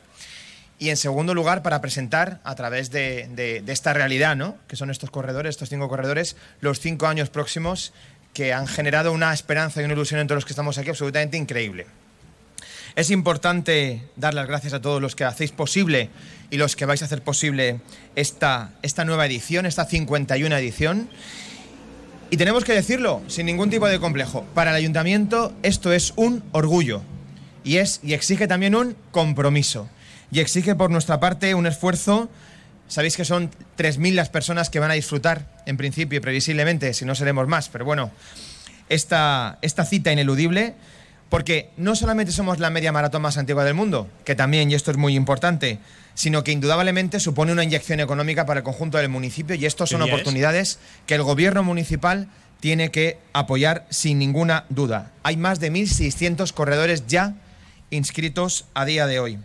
Y 0.78 0.90
en 0.90 0.97
segundo 0.97 1.35
lugar, 1.35 1.62
para 1.62 1.81
presentar 1.81 2.40
a 2.43 2.54
través 2.57 2.90
de 2.90 3.62
esta 3.69 3.93
realidad, 3.93 4.35
¿no? 4.35 4.59
Que 4.66 4.75
son 4.75 4.90
estos 4.90 5.11
corredores, 5.11 5.50
estos 5.50 5.69
cinco 5.69 5.88
corredores, 5.88 6.37
los 6.61 6.81
cinco 6.81 7.07
años 7.07 7.31
próximos 7.31 7.93
que 8.33 8.52
han 8.52 8.66
generado 8.66 9.12
una 9.12 9.33
esperanza 9.33 9.81
y 9.81 9.85
una 9.85 9.95
ilusión 9.95 10.21
entre 10.21 10.35
los 10.35 10.45
que 10.45 10.52
estamos 10.52 10.76
aquí 10.76 10.90
absolutamente 10.90 11.37
increíble. 11.37 11.87
Es 12.97 13.11
importante 13.11 14.03
dar 14.15 14.35
las 14.35 14.47
gracias 14.47 14.73
a 14.73 14.81
todos 14.81 15.03
los 15.03 15.17
que 15.17 15.25
hacéis 15.25 15.51
posible 15.51 16.11
y 16.51 16.59
los 16.59 16.77
que 16.77 16.87
vais 16.87 17.03
a 17.03 17.07
hacer 17.07 17.23
posible 17.23 17.81
esta, 18.15 18.71
esta 18.83 19.05
nueva 19.05 19.27
edición, 19.27 19.67
esta 19.67 19.85
51 19.85 20.57
edición. 20.57 21.09
Y 22.31 22.37
tenemos 22.37 22.63
que 22.63 22.73
decirlo 22.73 23.21
sin 23.27 23.47
ningún 23.47 23.69
tipo 23.69 23.89
de 23.89 23.99
complejo. 23.99 24.45
Para 24.55 24.71
el 24.71 24.77
ayuntamiento 24.77 25.53
esto 25.65 25.93
es 25.93 26.13
un 26.15 26.45
orgullo 26.53 27.03
y, 27.65 27.79
es, 27.79 27.99
y 28.05 28.13
exige 28.15 28.47
también 28.47 28.77
un 28.77 28.95
compromiso. 29.11 29.89
Y 30.31 30.39
exige 30.39 30.77
por 30.77 30.91
nuestra 30.91 31.19
parte 31.19 31.57
un 31.57 31.67
esfuerzo. 31.67 32.31
Sabéis 32.87 33.17
que 33.17 33.25
son 33.25 33.51
3.000 33.77 34.15
las 34.15 34.29
personas 34.29 34.71
que 34.71 34.79
van 34.79 34.93
a 34.93 34.95
disfrutar, 34.95 35.63
en 35.67 35.77
principio 35.77 36.19
y 36.19 36.21
previsiblemente, 36.21 36.95
si 36.95 37.05
no 37.05 37.17
seremos 37.17 37.49
más, 37.49 37.71
pero 37.71 37.85
bueno, 37.85 38.13
esta, 38.89 39.59
esta 39.63 39.85
cita 39.85 40.13
ineludible, 40.13 40.75
porque 41.35 41.71
no 41.76 41.97
solamente 41.97 42.31
somos 42.31 42.61
la 42.61 42.71
media 42.71 42.93
maratón 42.93 43.23
más 43.23 43.38
antigua 43.38 43.64
del 43.64 43.75
mundo, 43.75 44.09
que 44.25 44.37
también, 44.37 44.71
y 44.71 44.75
esto 44.75 44.93
es 44.93 44.97
muy 44.97 45.17
importante, 45.17 45.81
sino 46.14 46.45
que 46.45 46.53
indudablemente 46.53 47.19
supone 47.19 47.50
una 47.50 47.64
inyección 47.64 47.99
económica 47.99 48.47
para 48.47 48.59
el 48.59 48.64
conjunto 48.64 48.99
del 48.99 49.09
municipio 49.09 49.57
y 49.57 49.67
estas 49.67 49.91
son 49.91 50.03
oportunidades 50.03 50.79
que 51.07 51.17
el 51.17 51.25
gobierno 51.25 51.64
municipal 51.64 52.29
tiene 52.61 52.93
que 52.93 53.19
apoyar 53.33 53.85
sin 53.91 54.21
ninguna 54.21 54.64
duda. 54.69 55.11
Hay 55.25 55.37
más 55.37 55.59
de 55.59 55.73
1.600 55.73 56.53
corredores 56.53 57.09
ya 57.09 57.35
inscritos 57.91 58.67
a 58.73 58.85
día 58.85 59.09
de 59.09 59.19
hoy. 59.19 59.41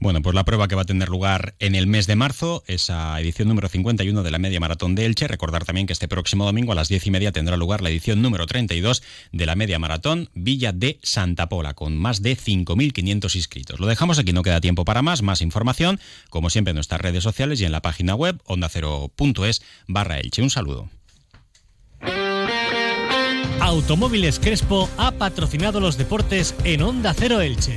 Bueno, 0.00 0.22
pues 0.22 0.34
la 0.34 0.44
prueba 0.44 0.68
que 0.68 0.74
va 0.74 0.82
a 0.82 0.86
tener 0.86 1.08
lugar 1.08 1.54
en 1.58 1.74
el 1.74 1.86
mes 1.86 2.06
de 2.06 2.16
marzo, 2.16 2.62
esa 2.66 3.20
edición 3.20 3.48
número 3.48 3.68
51 3.68 4.22
de 4.22 4.30
la 4.30 4.38
Media 4.38 4.60
Maratón 4.60 4.94
de 4.94 5.06
Elche. 5.06 5.28
Recordar 5.28 5.64
también 5.64 5.86
que 5.86 5.92
este 5.92 6.08
próximo 6.08 6.44
domingo 6.44 6.72
a 6.72 6.74
las 6.74 6.88
10 6.88 7.06
y 7.06 7.10
media 7.10 7.32
tendrá 7.32 7.56
lugar 7.56 7.80
la 7.80 7.90
edición 7.90 8.22
número 8.22 8.46
32 8.46 9.02
de 9.32 9.46
la 9.46 9.56
Media 9.56 9.78
Maratón 9.78 10.30
Villa 10.34 10.72
de 10.72 10.98
Santa 11.02 11.48
Pola, 11.48 11.74
con 11.74 11.96
más 11.96 12.22
de 12.22 12.36
5.500 12.36 13.34
inscritos. 13.34 13.80
Lo 13.80 13.86
dejamos 13.86 14.18
aquí, 14.18 14.32
no 14.32 14.42
queda 14.42 14.60
tiempo 14.60 14.84
para 14.84 15.02
más. 15.02 15.22
Más 15.22 15.42
información, 15.42 16.00
como 16.30 16.50
siempre, 16.50 16.70
en 16.70 16.76
nuestras 16.76 17.00
redes 17.00 17.22
sociales 17.22 17.60
y 17.60 17.64
en 17.64 17.72
la 17.72 17.82
página 17.82 18.14
web 18.14 18.40
ondacero.es 18.44 19.62
barra 19.86 20.18
Elche. 20.18 20.42
Un 20.42 20.50
saludo. 20.50 20.88
Automóviles 23.60 24.38
Crespo 24.38 24.88
ha 24.96 25.10
patrocinado 25.12 25.80
los 25.80 25.98
deportes 25.98 26.54
en 26.64 26.82
Onda 26.82 27.12
Cero 27.12 27.40
Elche 27.40 27.76